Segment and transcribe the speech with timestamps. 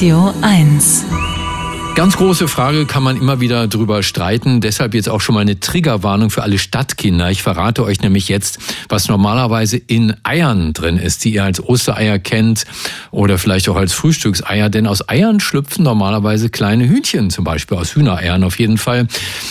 [0.00, 1.04] Radio 1.
[1.94, 4.62] Ganz große Frage kann man immer wieder drüber streiten.
[4.62, 7.30] Deshalb jetzt auch schon mal eine Triggerwarnung für alle Stadtkinder.
[7.30, 12.18] Ich verrate euch nämlich jetzt, was normalerweise in Eiern drin ist, die ihr als Ostereier
[12.18, 12.64] kennt
[13.10, 14.70] oder vielleicht auch als Frühstückseier.
[14.70, 19.06] Denn aus Eiern schlüpfen normalerweise kleine Hühnchen, zum Beispiel aus Hühnereiern auf jeden Fall.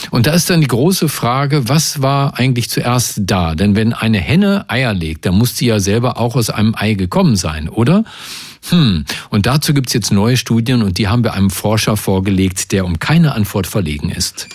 [0.09, 3.53] Und da ist dann die große Frage, was war eigentlich zuerst da?
[3.53, 6.95] Denn wenn eine Henne Eier legt, dann muss sie ja selber auch aus einem Ei
[6.95, 8.03] gekommen sein, oder?
[8.69, 12.85] Hm, und dazu gibt's jetzt neue Studien und die haben wir einem Forscher vorgelegt, der
[12.85, 14.47] um keine Antwort verlegen ist.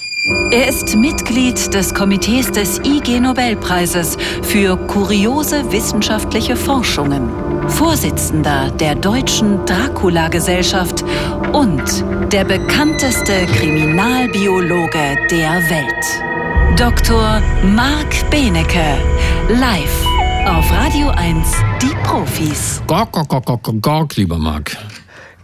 [0.53, 7.29] Er ist Mitglied des Komitees des IG Nobelpreises für kuriose wissenschaftliche Forschungen,
[7.69, 11.05] Vorsitzender der Deutschen Dracula-Gesellschaft
[11.53, 11.83] und
[12.33, 16.79] der bekannteste Kriminalbiologe der Welt.
[16.79, 17.43] Dr.
[17.75, 18.97] Marc Benecke,
[19.49, 20.14] live
[20.47, 22.83] auf Radio 1, die Profis.
[22.87, 24.77] Gork, gork, gork, gork, gork, lieber Marc.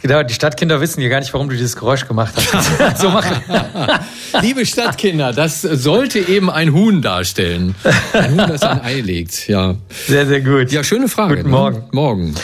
[0.03, 2.99] Genau, die Stadtkinder wissen hier gar nicht, warum du dieses Geräusch gemacht hast.
[3.01, 3.43] so machen.
[4.43, 7.75] Liebe Stadtkinder, das sollte eben ein Huhn darstellen.
[8.13, 9.77] Ein Huhn, das ein Ei legt, ja.
[10.07, 10.71] Sehr, sehr gut.
[10.71, 11.37] Ja, schöne Frage.
[11.37, 11.79] Guten Morgen.
[11.79, 11.89] Ne?
[11.93, 12.35] Morgen.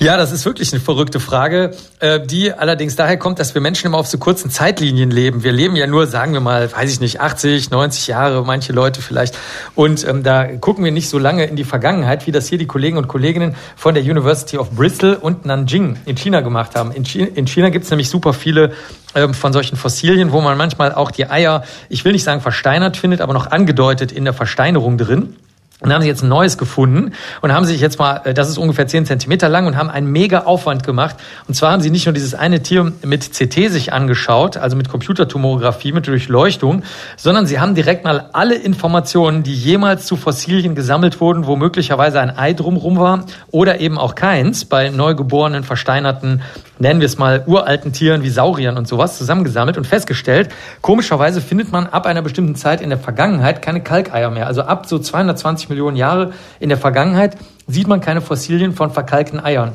[0.00, 3.86] Ja, das ist wirklich eine verrückte Frage, äh, die allerdings daher kommt, dass wir Menschen
[3.86, 5.44] immer auf so kurzen Zeitlinien leben.
[5.44, 9.00] Wir leben ja nur, sagen wir mal, weiß ich nicht, 80, 90 Jahre, manche Leute
[9.02, 9.38] vielleicht.
[9.74, 12.66] Und ähm, da gucken wir nicht so lange in die Vergangenheit, wie das hier die
[12.66, 16.90] Kollegen und Kolleginnen von der University of Bristol und Nanjing in China gemacht haben.
[16.92, 18.72] In China, in China gibt es nämlich super viele
[19.14, 22.96] ähm, von solchen Fossilien, wo man manchmal auch die Eier, ich will nicht sagen versteinert
[22.96, 25.36] findet, aber noch angedeutet in der Versteinerung drin.
[25.84, 28.56] Und haben sie jetzt ein neues gefunden und haben sich jetzt mal, äh, das ist
[28.56, 31.16] ungefähr 10 Zentimeter lang und haben einen mega Aufwand gemacht.
[31.46, 34.88] Und zwar haben sie nicht nur dieses eine Tier mit CT sich angeschaut, also mit
[34.88, 36.84] Computertomographie, mit Durchleuchtung,
[37.18, 42.18] sondern sie haben direkt mal alle Informationen, die jemals zu Fossilien gesammelt wurden, wo möglicherweise
[42.18, 46.40] ein Ei drumrum war oder eben auch keins, bei neugeborenen, versteinerten,
[46.78, 51.72] nennen wir es mal, uralten Tieren wie Sauriern und sowas zusammengesammelt und festgestellt, komischerweise findet
[51.72, 54.46] man ab einer bestimmten Zeit in der Vergangenheit keine Kalkeier mehr.
[54.46, 57.36] Also ab so 220 Millionen Jahre in der Vergangenheit
[57.66, 59.72] sieht man keine Fossilien von verkalkten Eiern.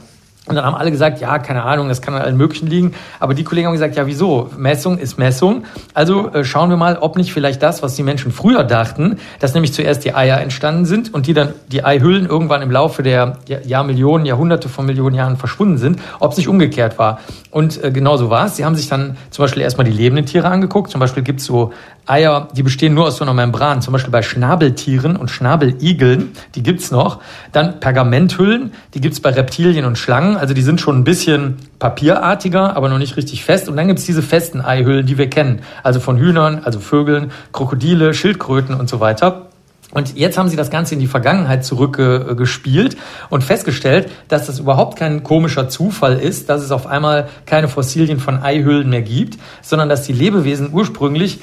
[0.50, 2.96] Und dann haben alle gesagt, ja, keine Ahnung, das kann an allen möglichen liegen.
[3.20, 4.50] Aber die Kollegen haben gesagt, ja, wieso?
[4.58, 5.64] Messung ist Messung.
[5.94, 9.54] Also äh, schauen wir mal, ob nicht vielleicht das, was die Menschen früher dachten, dass
[9.54, 13.38] nämlich zuerst die Eier entstanden sind und die dann die Eihüllen irgendwann im Laufe der
[13.48, 17.20] Jahrmillionen, Jahrhunderte von Millionen Jahren verschwunden sind, ob es nicht umgekehrt war.
[17.52, 18.56] Und äh, genau so war es.
[18.56, 20.90] Sie haben sich dann zum Beispiel erstmal die lebenden Tiere angeguckt.
[20.90, 21.74] Zum Beispiel gibt es so
[22.10, 26.64] Eier, die bestehen nur aus so einer Membran, zum Beispiel bei Schnabeltieren und Schnabeligeln, die
[26.64, 27.20] gibt's noch.
[27.52, 32.76] Dann Pergamenthüllen, die gibt's bei Reptilien und Schlangen, also die sind schon ein bisschen papierartiger,
[32.76, 33.70] aber noch nicht richtig fest.
[33.70, 38.14] Und dann gibt's diese festen Eihüllen, die wir kennen, also von Hühnern, also Vögeln, Krokodile,
[38.16, 39.50] Schildkröten und so weiter.
[39.92, 42.96] Und jetzt haben sie das Ganze in die Vergangenheit zurückgespielt
[43.30, 48.20] und festgestellt, dass das überhaupt kein komischer Zufall ist, dass es auf einmal keine Fossilien
[48.20, 51.40] von Eihüllen mehr gibt, sondern dass die Lebewesen ursprünglich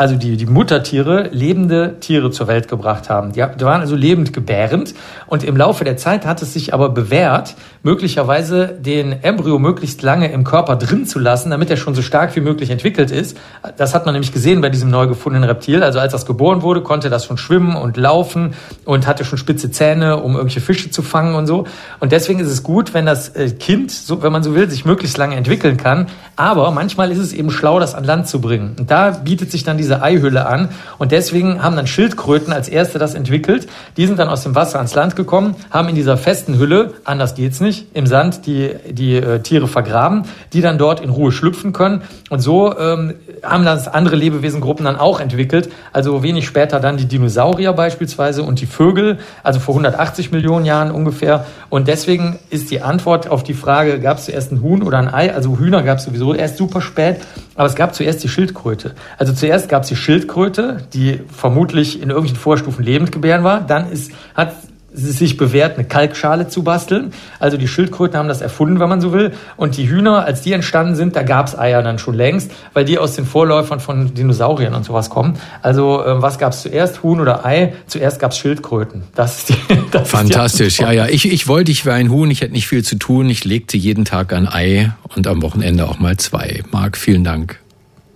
[0.00, 3.32] also die, die Muttertiere, lebende Tiere zur Welt gebracht haben.
[3.32, 4.94] Die, waren also lebend gebärend
[5.26, 10.32] und im Laufe der Zeit hat es sich aber bewährt, möglicherweise den Embryo möglichst lange
[10.32, 13.36] im Körper drin zu lassen, damit er schon so stark wie möglich entwickelt ist.
[13.76, 15.82] Das hat man nämlich gesehen bei diesem neu gefundenen Reptil.
[15.82, 18.54] Also als das geboren wurde, konnte das schon schwimmen und laufen
[18.86, 21.66] und hatte schon spitze Zähne, um irgendwelche Fische zu fangen und so.
[21.98, 24.86] Und deswegen ist es gut, wenn das äh, Kind, so, wenn man so will, sich
[24.86, 26.06] möglichst lange entwickeln kann.
[26.36, 28.76] Aber manchmal ist es eben schlau, das an Land zu bringen.
[28.78, 30.68] Und da bietet sich dann diese diese Eihülle an.
[30.98, 33.66] Und deswegen haben dann Schildkröten als erste das entwickelt.
[33.96, 37.34] Die sind dann aus dem Wasser ans Land gekommen, haben in dieser festen Hülle, anders
[37.34, 41.72] geht's nicht, im Sand die, die äh, Tiere vergraben, die dann dort in Ruhe schlüpfen
[41.72, 42.02] können.
[42.30, 45.70] Und so ähm, haben das andere Lebewesengruppen dann auch entwickelt.
[45.92, 50.92] Also wenig später dann die Dinosaurier beispielsweise und die Vögel, also vor 180 Millionen Jahren
[50.92, 51.46] ungefähr.
[51.68, 55.12] Und deswegen ist die Antwort auf die Frage, gab es zuerst ein Huhn oder ein
[55.12, 55.34] Ei?
[55.34, 57.16] Also Hühner gab es sowieso erst super spät.
[57.60, 58.94] Aber es gab zuerst die Schildkröte.
[59.18, 63.60] Also zuerst gab es die Schildkröte, die vermutlich in irgendwelchen Vorstufen lebend gebären war.
[63.60, 64.54] Dann ist, hat
[64.92, 67.12] sich bewährt, eine Kalkschale zu basteln.
[67.38, 69.32] Also die Schildkröten haben das erfunden, wenn man so will.
[69.56, 72.84] Und die Hühner, als die entstanden sind, da gab es Eier dann schon längst, weil
[72.84, 75.38] die aus den Vorläufern von Dinosauriern und sowas kommen.
[75.62, 77.74] Also äh, was gab es zuerst, Huhn oder Ei?
[77.86, 79.04] Zuerst gab es Schildkröten.
[79.14, 79.54] Das ist die,
[79.90, 81.06] das Fantastisch, ist die ja, ja.
[81.06, 83.28] Ich, ich wollte, ich wäre ein Huhn, ich hätte nicht viel zu tun.
[83.30, 86.62] Ich legte jeden Tag ein Ei und am Wochenende auch mal zwei.
[86.72, 87.60] Marc, vielen Dank.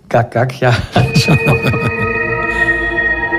[0.09, 0.75] Gack, gack, ja.